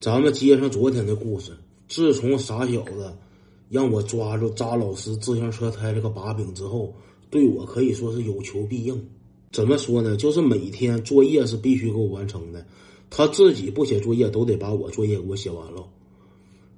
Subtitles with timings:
[0.00, 1.52] 咱们接上昨天的故事。
[1.86, 3.14] 自从傻小子
[3.68, 6.94] 让我抓住扎老师自行车胎这个把柄之后，
[7.28, 8.98] 对我可以说是有求必应。
[9.52, 10.16] 怎么说呢？
[10.16, 12.64] 就是每天作业是必须给我完成的，
[13.10, 15.86] 他自己不写作业都得把我作业给我写完了。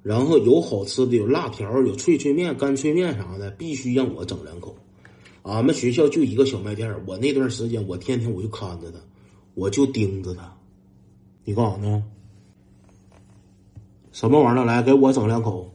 [0.01, 4.75] 然后有好吃的，有辣条，有脆脆面、干脆面啥的，必须让我整两口。
[5.43, 8.99] 俺们学校就一个小卖店，我那段时间我天天我就看着他，
[9.53, 10.53] 我就盯着他。
[11.45, 12.03] 你干啥呢？
[14.13, 14.63] 什么玩意儿？
[14.63, 15.69] 来给我整两口，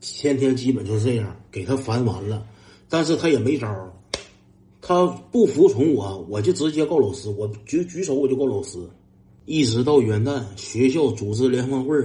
[0.00, 2.46] 天天基本就是这样，给他烦完了，
[2.88, 3.66] 但是他也没招
[4.80, 8.78] 他不服从我，我就直接告老师，我举举手我就告老师。
[9.46, 11.96] 一直到元旦，学校组织联欢会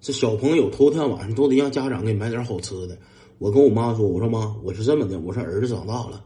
[0.00, 2.98] 这小朋友头天晚上都得让家长给买点好吃的。
[3.38, 6.24] 我跟我妈说，我说妈，我是这么的，我说儿子长大了，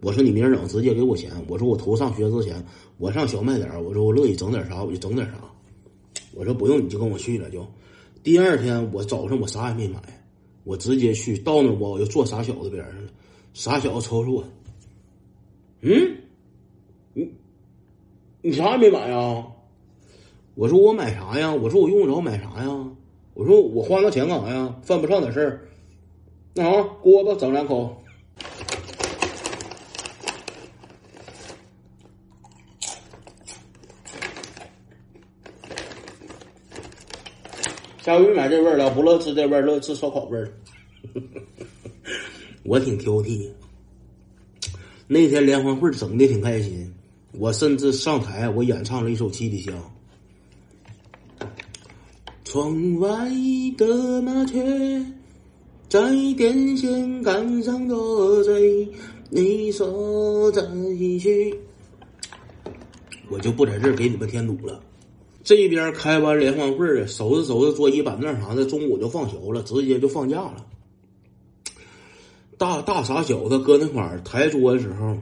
[0.00, 2.64] 我说你明儿整直接给我钱，我说我头上学之前，
[2.98, 5.34] 我上小卖点我说我乐意整点啥我就整点啥，
[6.34, 7.64] 我说不用你就跟我去了就。
[8.22, 10.00] 第二天我早上我啥也没买，
[10.64, 13.10] 我直接去到那我我就坐傻小子边上了。
[13.52, 14.44] 傻小子瞅瞅我，
[15.80, 16.16] 嗯，
[17.14, 17.28] 你
[18.40, 19.46] 你啥也没买啊？
[20.54, 21.52] 我说我买啥呀？
[21.52, 22.86] 我说我用不着买啥呀？
[23.34, 24.76] 我说我花那钱干啥呀？
[24.82, 25.68] 犯不上点事儿。
[26.54, 28.01] 那啥，锅巴整两口。
[38.02, 40.52] 下回买这味儿了，不乐吃这味儿，乐吃烧烤味儿。
[42.64, 43.48] 我挺挑剔。
[45.06, 46.92] 那天联欢会整的挺开心，
[47.38, 49.72] 我甚至上台我演唱了一首《七里香》。
[52.42, 53.30] 窗外
[53.76, 54.60] 的麻雀
[55.88, 56.00] 在
[56.36, 58.88] 电线杆上作祟，
[59.30, 60.60] 你说这
[60.94, 61.56] 一句，
[63.28, 64.82] 我就不在这儿给你们添堵了。
[65.44, 70.66] 这边开完联欢会儿收拾收拾桌椅板凳啥的，中午就放学了，直接就放假了。
[72.58, 75.18] 大大傻小子搁那块儿抬桌的时候，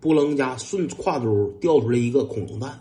[0.00, 2.80] 不楞家顺挎兜掉出来一个恐龙蛋，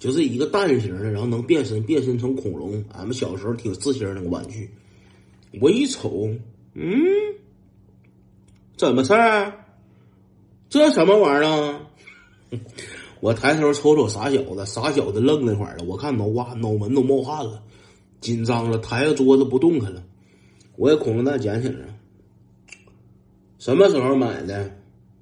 [0.00, 2.84] 就是一个蛋形的，然后能变身变身成恐龙。
[2.92, 4.68] 俺们小时候挺自信那个玩具，
[5.60, 6.28] 我一瞅，
[6.74, 6.96] 嗯，
[8.76, 9.52] 怎么事儿？
[10.68, 11.80] 这什么玩意儿啊？
[13.20, 15.84] 我抬头瞅瞅傻小子，傻小子愣那块儿了。
[15.84, 17.62] 我看脑瓜脑门都冒汗了，
[18.20, 20.04] 紧张了，抬着桌子不动弹了。
[20.76, 21.94] 我也恐龙蛋捡起来了。
[23.58, 24.70] 什么时候买的？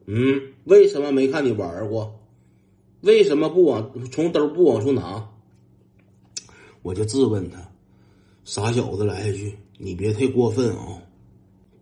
[0.06, 2.20] 嗯，为什么没看你玩过？
[3.00, 5.30] 为什么不往从兜不往出拿？
[6.82, 7.70] 我就质问他。
[8.44, 11.02] 傻小子来一句：“你别太过分啊！”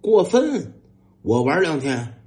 [0.01, 0.75] 过分？
[1.23, 2.22] 我玩两天。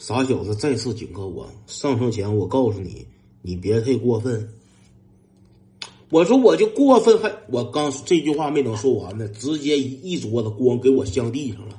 [0.00, 3.06] 傻小子再次警告我：上车前我告诉你，
[3.42, 4.48] 你别太过分。
[6.08, 11.78] 我说我就过分，还我刚这句话没等说完呢，直接一一桌子光给我镶地上了。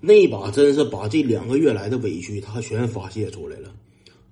[0.00, 3.70] 那把真是把这两个月来的委屈他全发泄出来了，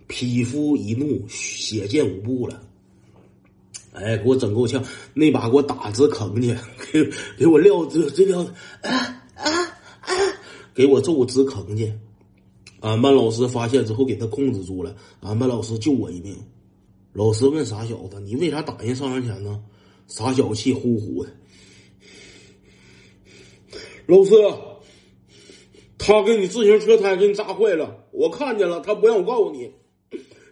[0.06, 2.62] 匹夫一怒，血溅五步了。
[3.92, 4.82] 哎，给我整够呛，
[5.12, 6.56] 那把给我打直坑去，
[6.90, 8.40] 给给我撂这这撂
[8.80, 8.90] 啊
[9.34, 9.44] 啊
[10.00, 10.10] 啊，
[10.74, 11.92] 给我揍直坑去。
[12.84, 14.94] 俺班老师发现之后，给他控制住了。
[15.20, 16.36] 俺班老师救我一命。
[17.14, 19.64] 老师问傻小子：“你为啥打人上人前呢？”
[20.06, 21.30] 傻小子气呼呼的。
[24.04, 24.32] 老师，
[25.96, 28.82] 他给你自行车胎给你扎坏了，我看见了。
[28.82, 29.70] 他不让我告诉你，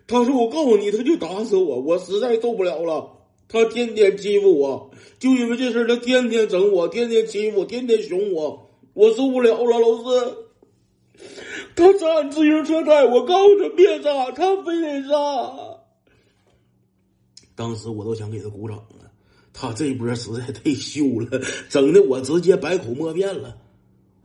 [0.07, 3.11] 他说我告诉你他就打死我，我实在受不了了。
[3.47, 10.37] 他天天欺负我，就因为这事他天天整我，天天欺负，天天凶我，我受不了了，老师。
[11.75, 15.17] 他扎自行车胎，我告诉他别扎，他非得扎。
[17.55, 19.11] 当时我都想给他鼓掌了，
[19.53, 23.57] 他这波实在太秀了，整的我直接百口莫辩了。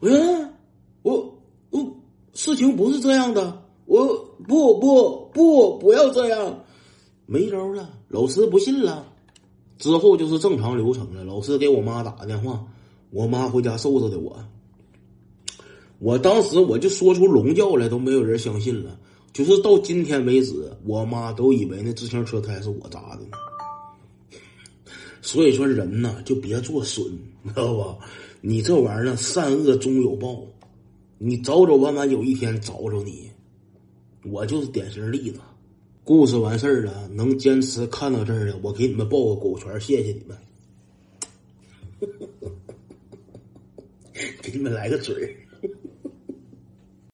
[0.01, 0.53] 嗯，
[1.01, 1.37] 我
[1.69, 1.95] 我
[2.33, 4.07] 事情不是这样的，我
[4.47, 6.63] 不不不不要这样，
[7.25, 7.89] 没招了。
[8.07, 9.05] 老师不信了，
[9.77, 11.23] 之后就是正常流程了。
[11.23, 12.65] 老师给我妈打个电话，
[13.09, 14.37] 我妈回家收拾的我。
[15.99, 18.99] 我当时我就说出龙叫来，都没有人相信了。
[19.33, 20.53] 就是到今天为止，
[20.85, 23.37] 我妈都以为那自行车胎是我扎的呢。
[25.21, 27.03] 所以说人呢，就别做损，
[27.45, 27.97] 知道吧？
[28.41, 30.43] 你这玩意儿，善恶终有报，
[31.17, 33.29] 你早早晚晚有一天找着你。
[34.23, 35.39] 我就是典型例子。
[36.03, 40.37] 故事完事儿了，能坚持看到这儿的，我给你们抱个狗拳，谢谢你们。
[44.41, 45.46] 给你们来个嘴儿。